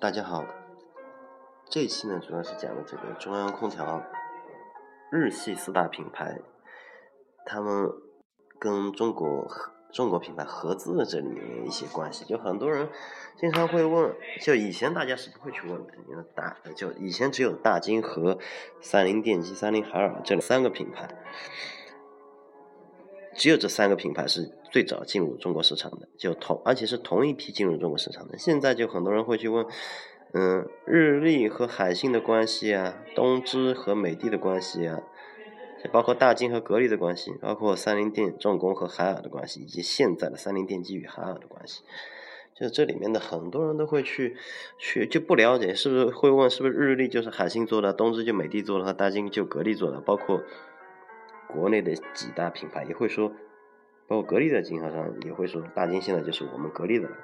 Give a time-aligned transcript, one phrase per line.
[0.00, 0.46] 大家好，
[1.68, 4.02] 这一期呢主要是讲的这个中央空调
[5.10, 6.38] 日系四大品牌，
[7.44, 7.90] 他们
[8.58, 9.46] 跟中国
[9.92, 12.24] 中国品牌合资的这里面一些关系。
[12.24, 12.88] 就很多人
[13.36, 18.38] 经常会问，就以前大家是不会去问的，因为大就以前只有大金和
[18.80, 21.14] 三菱电机、三菱海尔这三个品牌，
[23.40, 24.52] 只有这三个品牌是。
[24.72, 28.38] 最早进入中国市场的，就同而且是同一批进入中国市场的。
[28.38, 29.66] 现在就很多人会去问，
[30.32, 35.00] 嗯，日立和海信的关系啊，东芝和美的的关系啊，
[35.90, 41.82] 包括大金和格力的关系，包括三菱电重工和海尔的关系，以及现在的三菱电机与海尔的关系，
[42.54, 44.36] 就这里面的很多人都会去
[44.78, 50.44] 去就不了解，是不是会问是不是日立就是海信做的，东芝就美的做的，和大金就格力做的，包括
[51.52, 53.32] 国内的几大品牌也会说。
[54.08, 57.16] 包括格力的经销商也会说，大金现在就是我们格力的了，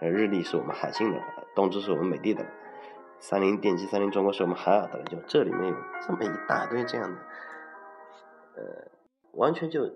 [0.00, 1.20] 呃，日立是我们海信的，
[1.56, 2.46] 东芝是我们美的的，
[3.18, 5.04] 三菱电机、三菱重工是我们海尔的了。
[5.06, 5.76] 就这里面有
[6.06, 7.18] 这么一大堆这样的，
[8.54, 8.92] 呃，
[9.32, 9.90] 完全就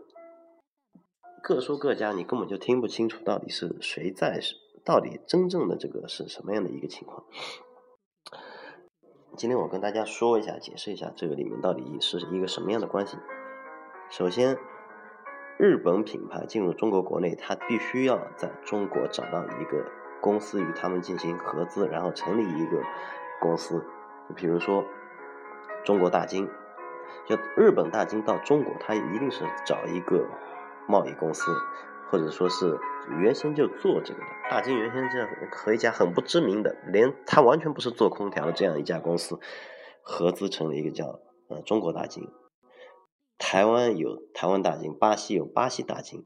[1.41, 4.41] 各说各家，你根本就听不清楚到底是谁在，
[4.85, 7.23] 到底真正的这个是什么样的一个情况。
[9.37, 13.17] 今天我跟大家说一下，解释一下这个里面到底是一个什么样的关系。
[14.17, 14.57] 首先。
[15.59, 19.85] 日本品牌进入中国国内，它必须要在中国找到一个
[20.21, 22.81] 公司与他们进行合资，然后成立一个
[23.41, 23.85] 公司。
[24.29, 24.85] 就比如说
[25.85, 26.49] 中国大金，
[27.27, 30.25] 就日本大金到中国，它一定是找一个
[30.87, 31.53] 贸易公司，
[32.09, 32.79] 或者说是
[33.19, 34.27] 原先就做这个的。
[34.49, 39.41] 大金原先这样和一家很不知名的，连它完全不是做空调的这样一家公司
[40.03, 42.29] 合资成了一个叫呃中国大金。
[43.39, 46.25] 台湾有台湾大金，巴西有巴西大金，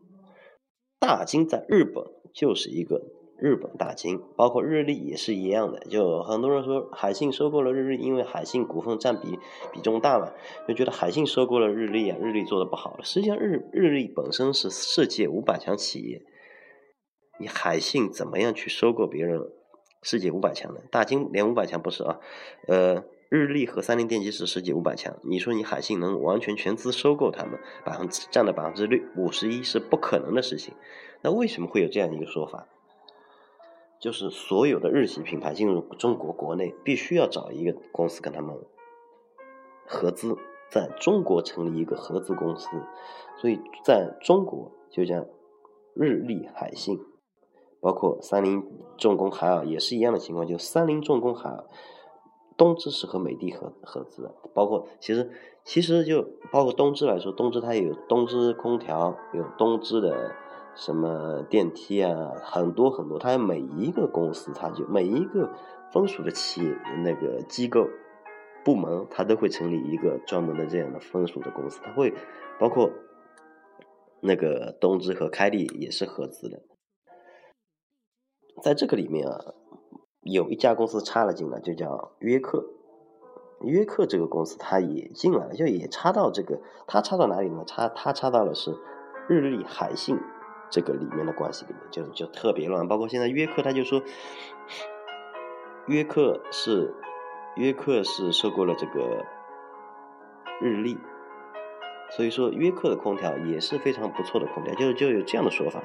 [1.01, 3.03] 大金在日本就是一个
[3.39, 5.81] 日本大金，包括日立也是一样的。
[5.81, 9.39] 就很多人说海信收购了日立，因为海信股份占比
[9.73, 10.33] 比重大嘛，
[10.69, 13.05] 就觉得海信收购了日立啊，日立做的不好了。
[13.05, 16.23] 实际上日日立本身是世界五百强企业，
[17.41, 19.41] 你海信怎么样去收购别人
[20.03, 20.81] 世界五百强呢？
[20.91, 22.21] 大金连五百强不是啊，
[22.67, 23.05] 呃。
[23.29, 30.73] 日立和三菱电机是世界五百强，你说你海信能完全全资收购他们，百分之占了百分之六五十一是不可能的事情。
[31.21, 32.67] 那为什么会有这样一个说法？
[34.01, 38.57] 就是所有的日系品牌进入中国国内，必须要找一个公司跟他们
[39.85, 40.35] 合资，
[40.71, 42.69] 在中国成立一个合资公司。
[43.37, 45.27] 所以在中国，就像
[45.95, 46.99] 日立、海信，
[47.81, 48.65] 包括三菱
[48.97, 51.65] 重工、海尔也是一样的情况，就三菱重工、海尔。
[52.59, 55.31] 东芝是和美的合合资的，包括其实
[55.65, 60.35] 其实就包括东芝来说，东芝它也有东芝空调，有东芝的
[60.75, 65.55] 什么电梯啊，很多很多，它每一个公司，它就每一个
[65.93, 67.87] 分属的企业那个机构
[68.65, 72.13] 部门，它都会成立一个专门的这样的分属的公司，它会
[72.59, 72.91] 包括
[74.21, 76.61] 那个东芝和开利也是合资的，
[78.65, 79.55] 在这个里面啊。
[80.33, 82.65] 有一家公司插了进来，就叫约克。
[83.63, 87.65] 约克这个公司，它也进来了，就也插到这个，它插到哪里呢？
[87.67, 88.77] 插它插到了是
[89.29, 90.17] 日立、海信
[90.71, 92.87] 这个里面的关系里面，就就特别乱。
[92.87, 94.01] 包括现在约克，他就说
[95.87, 96.95] 约克是
[97.57, 99.25] 约克是收购了这个
[100.61, 100.97] 日立，
[102.11, 105.83] 所以说约克的空调也是非常不错的空调，就就有这样的说法。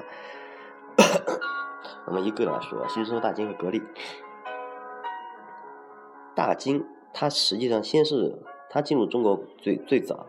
[2.06, 3.82] 我们一个来说，先说大金和格力。
[6.34, 10.26] 大金，它实际上先是它进入中国最最早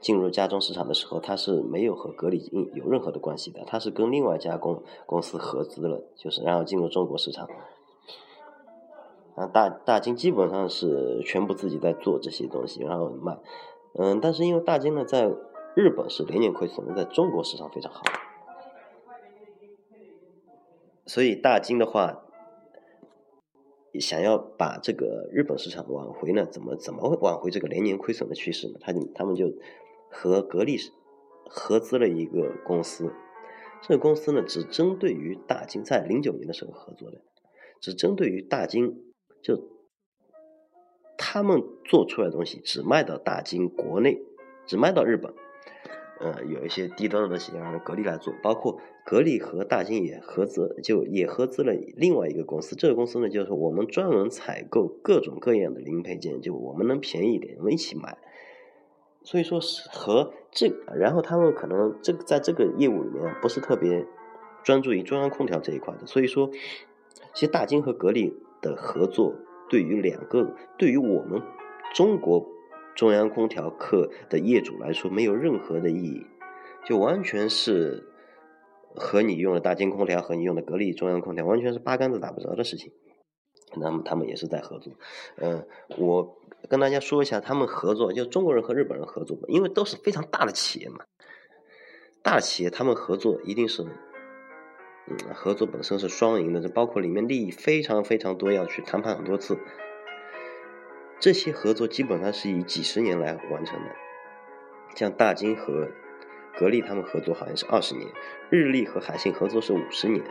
[0.00, 7.48] 进入家装市场的时候，它是没有和格力有任何的关系的，它是跟另外一家公公司合资了，就是然后进入中国市场。
[9.36, 13.38] 啊，大大金基本上是全部自己在做这些东西，然后卖。
[13.94, 15.30] 嗯，但是因为大金呢，在
[15.74, 18.02] 日本是连年亏损的，在中国市场非常好，
[21.06, 22.22] 所以大金的话。
[24.00, 26.46] 想要把这个日本市场挽回呢？
[26.46, 28.74] 怎么怎么挽回这个连年亏损的趋势呢？
[28.80, 29.52] 他他们就
[30.10, 30.76] 和格力
[31.48, 33.12] 合资了一个公司，
[33.82, 37.20] 这个公司呢只针对于大金，在零九年的时候合作的，
[37.80, 38.96] 只针对于大金，
[39.42, 39.68] 就
[41.16, 44.18] 他们做出来的东西只卖到大金国内，
[44.66, 45.32] 只卖到日本。
[46.20, 52.74] 呃，有一些低端的东西让格力来做，包括格力和大金也合资，就也合资了另外一个公司。
[52.76, 58.18] 这个公司呢，就是我们专门采购各种各样的零配件，就我们能便宜一点，我们一起买。
[59.22, 64.06] 所以说是和这，然后他们可能这个在这个业务里面不是特别
[64.62, 66.06] 专注于中央空调这一块的。
[66.06, 66.50] 所以说，
[67.34, 68.34] 其实大金和格力。
[68.62, 69.34] 的合作，
[69.68, 71.42] 对于两个对于我们
[71.94, 72.48] 中国
[72.96, 76.26] 中央空调客的业主来说，没有任何的意义，
[76.84, 78.08] 就完全是
[78.94, 82.92] 和你用的大金空调和你用的格力中央空调完全是八竿子打不着的事情。
[83.74, 84.94] 那么他们也是在合作，
[85.36, 85.66] 嗯，
[85.98, 86.38] 我
[86.68, 91.04] 跟大家说一下，他们合作就中国人和日本人合作，因为都是非常大的企业嘛，
[92.22, 93.82] 大企业他们合作一定是，
[95.08, 99.58] 嗯，合作本身是双赢的，这包括里面利益非常非常多，要去谈判很多次，
[101.18, 103.94] 这些合作基本上是以几十年来完成的，
[104.94, 105.88] 像大金和
[106.58, 108.08] 格力他们合作好像是二十年，
[108.50, 110.24] 日立和海信合作是五十年，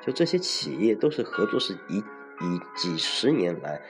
[0.00, 2.02] 就这些企业都是合作是以。
[2.40, 3.80] 以几十年来，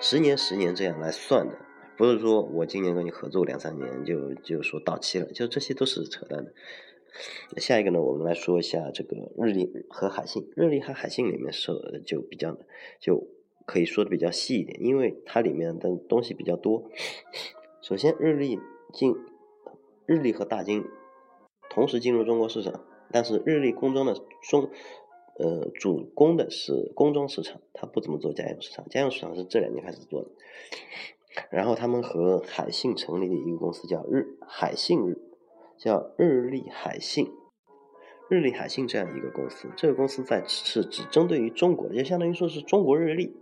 [0.00, 1.56] 十年十年这样来算的，
[1.96, 6.52] 不是说我今年跟你合作两三年就就说到期了，就这些都是扯淡的。
[7.58, 10.50] 下一个呢，我们来说一下这个日立和海信。
[10.56, 11.70] 日立和海信里面是
[12.04, 12.58] 就比较
[12.98, 13.28] 就
[13.68, 16.90] 可以说的比较细一点，因为它里面的东西比较多。
[17.82, 18.58] 首先，日立
[18.92, 19.14] 进
[20.06, 20.84] 日立和大金
[21.70, 24.16] 同时进入中国市场，但是日立工装的
[24.48, 24.70] 中。
[25.40, 30.30] 呃，主攻的是工装市场，它不怎么做家用市场，家用市场是这两年开始做的。
[31.48, 35.16] 然后他们和海信成立的一个公司叫日海信日，
[35.78, 37.30] 叫日立海信，
[38.28, 43.36] 日立海信这样一个公司，这个公司在是只针对于中国的，就相当于说是中国日立。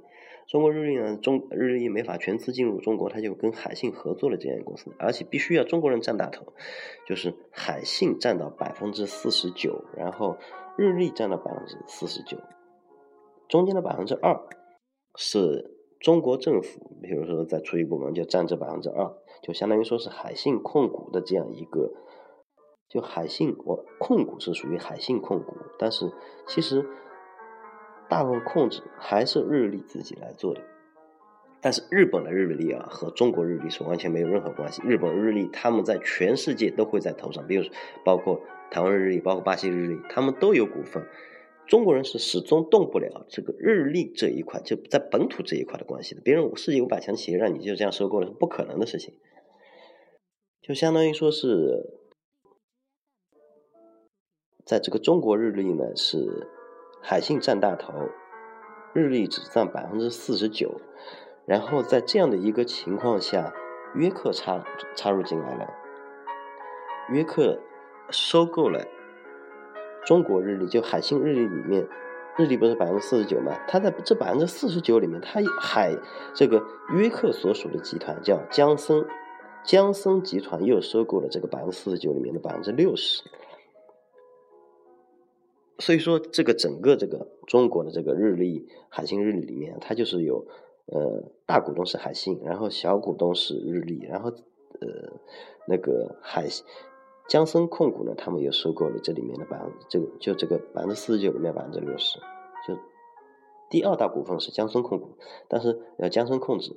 [0.48, 6.52] 中国日立呢，中日立没法全资进入中国，他就跟海信合作了这样一个公司，而且必须要中国人占大头，
[7.06, 10.36] 就是海信占到百分之四十九，然后。
[10.78, 12.36] 日立占到百分之四十九，
[13.48, 14.38] 中间的百分之二
[15.14, 19.10] 是中国政府，比如说在出一部门就占这百分之二，
[19.42, 21.94] 就相当于说是海信控股的这样一个，
[22.90, 26.12] 就海信我控股是属于海信控股，但是
[26.46, 26.86] 其实
[28.08, 30.60] 大部分控制还是日立自己来做的。
[31.60, 34.82] 但是日本的日立啊和中国日立是完全没有任何关系。
[34.84, 37.72] 日本日立他们在全世界都会在头上，比如说
[38.04, 41.02] 包括台湾日立、包括巴西日立，他们都有股份。
[41.66, 46.20] 中国人是始终动不了这个日历这一块，就在本土这一块的关系的。
[46.20, 49.14] 别人世界五百强企业让你就这样收购了，是不可能的事情。
[50.62, 52.00] 就相当于说是，
[54.64, 56.46] 在这个中国日历呢是
[57.08, 57.92] 海信占大头，
[58.92, 60.80] 日立只占百分之四十九。
[61.44, 63.54] 然后在这样的一个情况下，
[63.94, 64.64] 约克插
[64.96, 65.68] 插入进来了，
[67.10, 67.60] 约克
[68.10, 68.84] 收购了
[70.04, 71.86] 中国日立，就海信日立里面，
[72.36, 73.56] 日立不是百分之四十九吗？
[73.68, 75.96] 它在这百分之四十九里面，它海
[76.34, 76.60] 这个
[76.96, 79.06] 约克所属的集团叫江森，
[79.62, 83.22] 江森集团又收购了这个百分之四十九里面的百分之六十，
[85.78, 90.46] 所以说这个整个这个中国的这个日立海信日立里面，它就是有。
[90.88, 95.18] 呃，大股东是海信，然后小股东是日立，然后呃，
[95.66, 96.46] 那个海
[97.28, 102.20] 江森控股呢，他们也收购了这里面的百分，这个就这个百分之四十九里面百分之六十，
[102.68, 102.78] 就
[103.68, 105.16] 第二大股份是江森控股，
[105.48, 106.76] 但是要江森控制，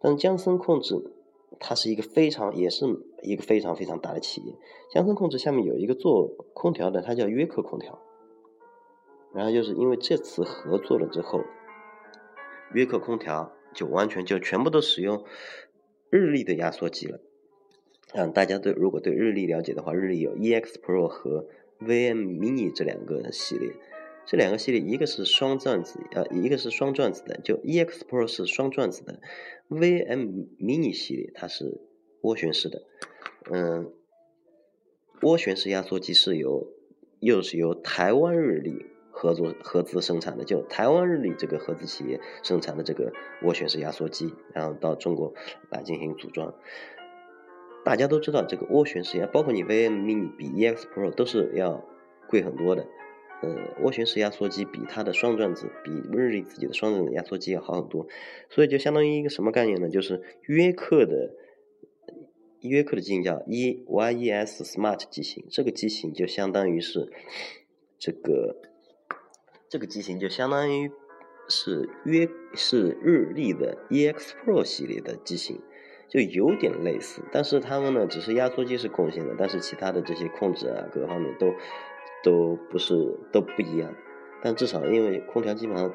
[0.00, 0.94] 但是江森控制
[1.58, 2.84] 它是一个非常也是
[3.22, 4.52] 一个非常非常大的企业，
[4.92, 7.98] 江森控制下面有一个做空调的，它叫约克空调，
[9.36, 11.44] 然后就是因为这次合作了之后。
[12.72, 15.24] 约克空调就完全就全部都使用
[16.10, 17.20] 日立的压缩机了。
[18.12, 21.46] 嗯，大家对如果对日立了解的话，日立有 EX Pro 和
[21.78, 23.72] VM Mini 这两个系列。
[24.26, 29.20] 这两个系列一个是双转子，呃，一个是双转子的，就 EX Pro 是双转子的
[29.68, 31.80] ，VM Mini 系列它是
[32.22, 32.82] 涡旋式的。
[33.48, 33.92] 嗯，
[35.20, 36.66] 涡旋式压缩机是由
[37.20, 38.86] 又是由台湾日立。
[39.18, 45.32] 合作合资生产的，就台湾日立这个合资企业生产的这个涡旋式压缩机，然后到中国
[45.70, 46.54] 来进行组装。
[47.82, 51.82] 大家都知道，这个涡旋式压，包括你 VM Mini 比 EX Pro 都是要
[52.28, 52.86] 贵很多的。
[53.40, 58.06] 呃，涡旋式压缩机比它的双转子，比日立自己的双转子压缩机要好很多。
[58.50, 59.88] 所以就相当于一个什么概念呢？
[59.88, 61.32] 就是约克的
[62.60, 67.10] 约克的机型叫 E YES Smart 机型，这个机型就相当于是
[67.98, 68.60] 这个。
[69.68, 70.90] 这个机型就相当于
[71.48, 75.60] 是约是日立的 EX Pro 系列的机型，
[76.08, 81.52] 就有点类似，但是他们呢只是压缩机是共性的，但是其他的这些控制啊各方面都
[82.22, 82.94] 都不是
[83.32, 83.92] 都不一样。
[84.42, 85.92] 但至少因为空调基本上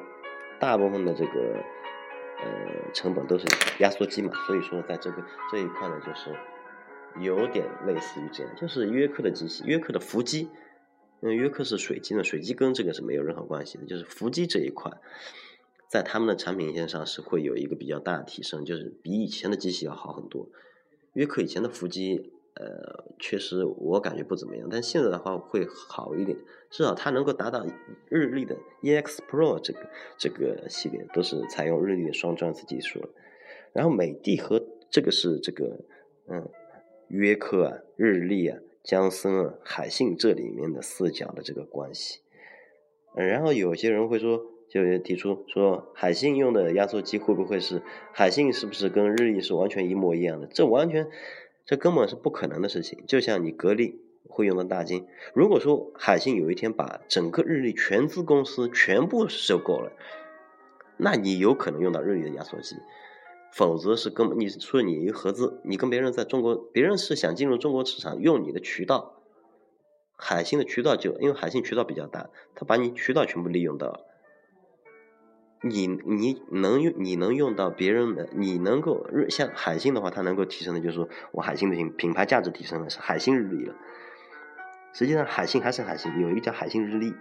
[0.60, 1.64] 大部分的这个
[2.42, 3.46] 呃成本都是
[3.78, 6.30] 压缩机嘛，所以说在这个这一块呢就是
[7.20, 10.50] 有点类似于这样，就是约克的机型，约克的伏机。
[11.22, 14.90] 因为约克是水机呢，水机跟这个是没有任何关系的，就是伏击这一块，
[15.88, 20.48] 在他们的产品线上是会有一个比较大的提升，就是比以前的机器要好很多。
[21.12, 26.36] 约克以前的伏机，呃，确实我感觉不怎么样，但现在的话会好一点，
[26.70, 27.64] 至少它能够达到
[28.08, 33.00] 日立的 EX Pro 这个这个系列，都是采用日立的双转子技术。
[33.72, 34.60] 然后美的和
[34.90, 35.84] 这个是这个，
[36.26, 36.48] 嗯，
[37.08, 42.20] 约克啊、日立啊、江森啊、海信这里面的四角的这个关系。
[43.14, 50.46] 然后有些人会说，就提出说，海信用的压缩机会不会是海信是不是跟日立是完全一模一样的？
[50.46, 51.08] 这完全，
[51.66, 53.04] 这根本是不可能的事情。
[53.06, 59.92] 就像你格力会用的大金，如果说海信有一天把整个日立全资公司全部收购了，
[60.96, 62.76] 那你有可能用到日立的压缩机。
[63.52, 69.20] 否则是跟你说你一个合资，你跟别人在中国，别人是想进入中国市场，用你的渠道，
[70.16, 74.00] 海信的渠道就因为海信渠道比较大，他把你渠道全部利用到，
[75.60, 83.74] 你你能用你能用到别人的，你能够像海信的话，它能够提升的就是说我海信的品品牌价值提升了，是海信日立了。
[84.94, 87.12] 实际上海信还是海信，有一个叫海信日立。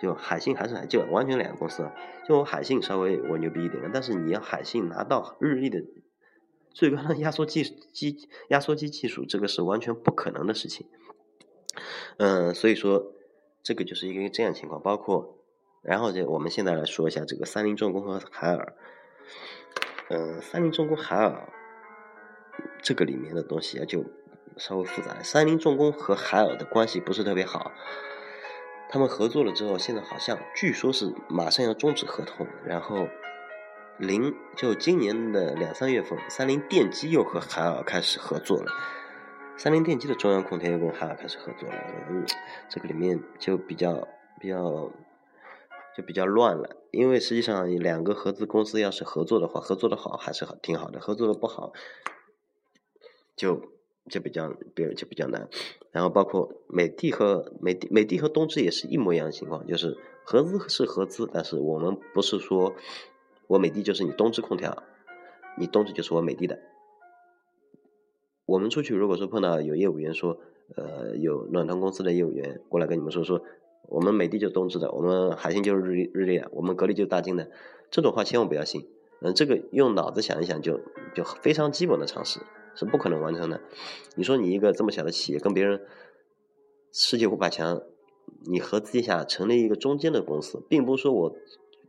[0.00, 1.90] 就海信还是海就完全两个公司，
[2.26, 5.82] 就我海信稍微我牛逼一点，但是你要海信拿到日立的
[6.70, 10.88] 最高的压缩技机压缩机技术，这个是完全不可能的事情。
[12.18, 13.12] 嗯，所以说
[13.62, 15.38] 这个就是一个这样情况，包括
[15.82, 18.74] 然后就我们现在来说一下这个三菱重工和海尔。
[20.10, 21.48] 嗯，三菱重工海尔
[22.82, 24.04] 这个里面的东西啊就
[24.56, 27.72] 稍微复杂，三菱重工和海尔的关系不是特别好。
[28.94, 33.08] 他们合作了之后，现在好像据说是马上要终止合同，然后
[33.98, 38.70] 零就今年的两三月份，三菱电机又和海尔开始合作了。
[39.56, 41.74] 三菱电机的中央空调又跟海尔开始合作了，
[42.08, 42.24] 嗯，
[42.68, 44.06] 这个里面就比较
[44.38, 44.92] 比较
[45.96, 51.72] 就比较乱了，因为实际上两个合资公司要是合作的话，合作的好还是挺好的，合作的不好
[53.34, 53.73] 就。
[54.10, 55.48] 就比较，比就比较难，
[55.90, 62.74] 然后包括美的和美的美的和东芝也是一模一样的情况，就是合资是合资，但是我们不是说
[63.46, 64.82] 我美的就是你东芝空调，
[65.58, 66.58] 你东芝就是我美的的。
[68.46, 70.38] 我们出去如果说碰到有业务员说，
[70.76, 73.42] 呃，有暖通公司的业务员过来跟你们说说，
[73.88, 77.50] 我们美的就是东芝的，我们海信就是日日立的，我们格力就是大金的，
[77.90, 78.86] 这种话千万不要信，
[79.24, 80.78] 嗯，这个用脑子想一想就
[81.14, 82.38] 就非常基本的常识。
[82.76, 83.60] 是不可能完成的。
[84.16, 85.80] 你说你一个这么小的企业，跟别人
[86.90, 87.80] 世界五百强，
[88.50, 91.36] 你合资一下成立一个中间的公司，并不是说我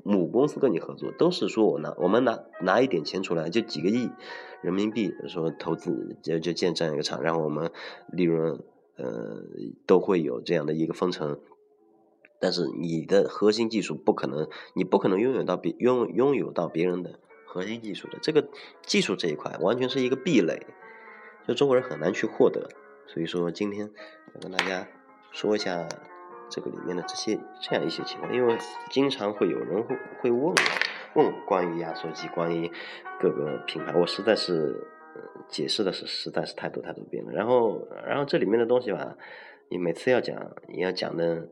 [0.03, 4.11] 母公司跟你合作，都是说我拿我们拿拿一点钱出来，就几个亿
[4.61, 7.71] 人民币，说投资就就建这样一个厂，然后我们
[8.11, 8.59] 利润
[8.97, 9.41] 呃
[9.87, 11.39] 都会有这样的一个分成。
[12.45, 17.19] 但是你的核心技术不可能，你不可能拥有到别拥拥有到别人的。
[17.43, 18.49] 核心技术的这个
[18.85, 20.67] 技术这一块完全是一个壁垒，
[21.47, 22.69] 就中国人很难去获得。
[23.07, 23.89] 所以说今天
[24.33, 24.85] 要跟大家
[25.31, 25.87] 说一下
[26.49, 28.57] 这个里面的这些这样一些情况，因为
[28.91, 30.53] 经常会有人会会问
[31.15, 32.69] 问关于压缩机，关于
[33.21, 34.85] 各个品牌，我实在是
[35.47, 37.31] 解释的是实在是太多太多遍了。
[37.31, 39.15] 然后然后这里面的东西吧，
[39.69, 40.37] 你每次要讲
[40.67, 41.47] 你要讲的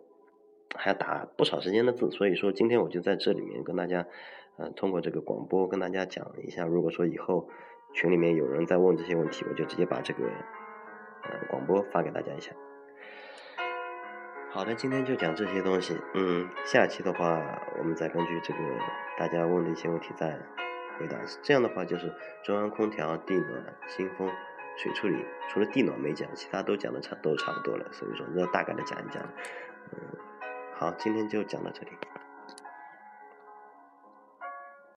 [0.76, 4.06] 还要打不少时间的字，所以说今天我就在这里面跟大家。
[4.56, 7.50] 嗯，通过这个广播跟大家讲一下，如果说以后
[7.92, 10.26] 群里面有人在问这些问题，我就直接把这个
[11.24, 12.52] 呃广播发给大家一下。
[14.52, 15.98] 好的，今天就讲这些东西。
[16.14, 17.42] 嗯，下期的话，
[17.80, 18.60] 我们再根据这个
[19.18, 20.38] 大家问的一些问题再
[21.00, 21.18] 回答。
[21.42, 22.14] 这样的话，就是
[22.44, 24.30] 中央空调、地暖、新风、
[24.78, 27.88] 水处理，除了地暖没讲，其他都讲的差都差不多了。
[27.92, 29.24] 所以说，要大概的讲一讲。
[29.92, 29.98] 嗯，
[30.84, 31.92] 好，今天就讲到这里。